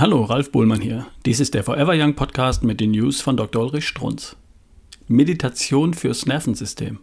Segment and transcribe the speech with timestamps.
[0.00, 1.04] Hallo, Ralf Bohlmann hier.
[1.26, 3.64] Dies ist der Forever Young Podcast mit den News von Dr.
[3.64, 4.34] Ulrich Strunz.
[5.08, 7.00] Meditation fürs Nervensystem.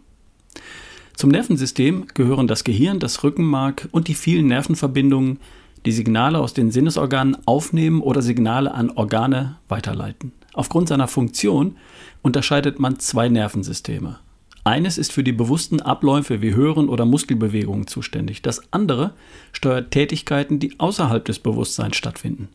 [1.14, 5.38] Zum Nervensystem gehören das Gehirn, das Rückenmark und die vielen Nervenverbindungen,
[5.86, 10.32] die Signale aus den Sinnesorganen aufnehmen oder Signale an Organe weiterleiten.
[10.52, 11.76] Aufgrund seiner Funktion
[12.22, 14.18] unterscheidet man zwei Nervensysteme.
[14.64, 18.42] Eines ist für die bewussten Abläufe wie Hören oder Muskelbewegungen zuständig.
[18.42, 19.12] Das andere
[19.52, 22.48] steuert Tätigkeiten, die außerhalb des Bewusstseins stattfinden.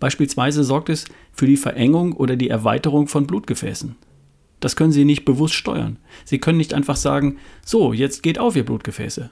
[0.00, 3.96] Beispielsweise sorgt es für die Verengung oder die Erweiterung von Blutgefäßen.
[4.60, 5.98] Das können Sie nicht bewusst steuern.
[6.24, 9.30] Sie können nicht einfach sagen, so, jetzt geht auf Ihr Blutgefäße.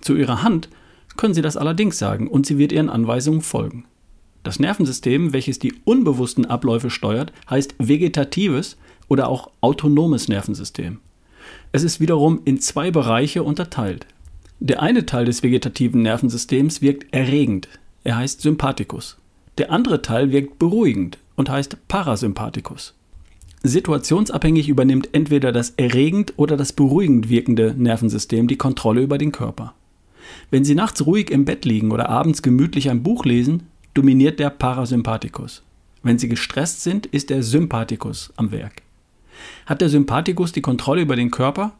[0.00, 0.68] Zu Ihrer Hand
[1.16, 3.84] können Sie das allerdings sagen und sie wird Ihren Anweisungen folgen.
[4.44, 8.76] Das Nervensystem, welches die unbewussten Abläufe steuert, heißt vegetatives
[9.08, 11.00] oder auch autonomes Nervensystem.
[11.72, 14.06] Es ist wiederum in zwei Bereiche unterteilt.
[14.60, 17.68] Der eine Teil des vegetativen Nervensystems wirkt erregend,
[18.04, 19.18] er heißt Sympathikus.
[19.58, 22.94] Der andere Teil wirkt beruhigend und heißt Parasympathikus.
[23.64, 29.74] Situationsabhängig übernimmt entweder das erregend oder das beruhigend wirkende Nervensystem die Kontrolle über den Körper.
[30.50, 34.50] Wenn Sie nachts ruhig im Bett liegen oder abends gemütlich ein Buch lesen, dominiert der
[34.50, 35.64] Parasympathikus.
[36.04, 38.82] Wenn Sie gestresst sind, ist der Sympathikus am Werk.
[39.66, 41.72] Hat der Sympathikus die Kontrolle über den Körper,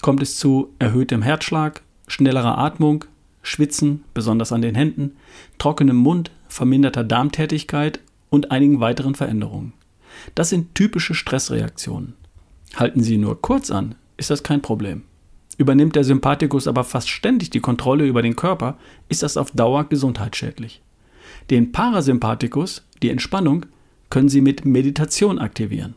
[0.00, 3.04] kommt es zu erhöhtem Herzschlag, schnellerer Atmung,
[3.42, 5.16] Schwitzen, besonders an den Händen,
[5.58, 9.72] trockenem Mund, verminderter Darmtätigkeit und einigen weiteren Veränderungen.
[10.34, 12.14] Das sind typische Stressreaktionen.
[12.74, 15.02] Halten Sie nur kurz an, ist das kein Problem.
[15.58, 18.76] Übernimmt der Sympathikus aber fast ständig die Kontrolle über den Körper,
[19.08, 20.82] ist das auf Dauer gesundheitsschädlich.
[21.50, 23.66] Den Parasympathikus, die Entspannung,
[24.10, 25.94] können Sie mit Meditation aktivieren.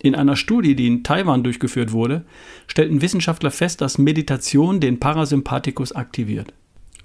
[0.00, 2.24] In einer Studie, die in Taiwan durchgeführt wurde,
[2.66, 6.52] stellten Wissenschaftler fest, dass Meditation den Parasympathikus aktiviert.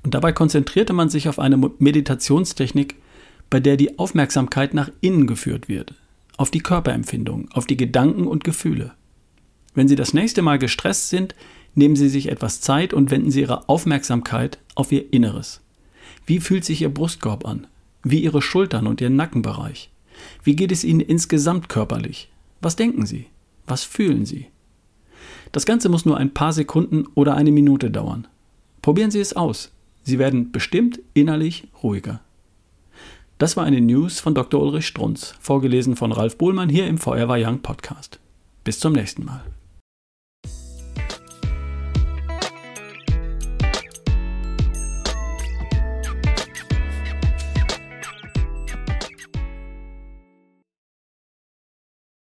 [0.04, 2.96] Und dabei konzentrierte man sich auf eine Meditationstechnik,
[3.50, 5.94] bei der die Aufmerksamkeit nach innen geführt wird,
[6.38, 8.94] auf die Körperempfindung, auf die Gedanken und Gefühle.
[9.76, 11.36] Wenn Sie das nächste Mal gestresst sind,
[11.76, 15.62] nehmen Sie sich etwas Zeit und wenden Sie Ihre Aufmerksamkeit auf Ihr Inneres.
[16.26, 17.68] Wie fühlt sich Ihr Brustkorb an?
[18.04, 19.90] Wie Ihre Schultern und Ihr Nackenbereich?
[20.44, 22.30] Wie geht es Ihnen insgesamt körperlich?
[22.62, 23.28] Was denken Sie?
[23.66, 24.48] Was fühlen Sie?
[25.52, 28.28] Das Ganze muss nur ein paar Sekunden oder eine Minute dauern.
[28.82, 29.72] Probieren Sie es aus.
[30.04, 32.22] Sie werden bestimmt innerlich ruhiger.
[33.38, 34.62] Das war eine News von Dr.
[34.62, 38.20] Ulrich Strunz, vorgelesen von Ralf Bohlmann hier im Forever Young Podcast.
[38.64, 39.44] Bis zum nächsten Mal.